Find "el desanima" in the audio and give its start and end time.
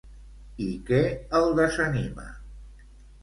1.39-2.25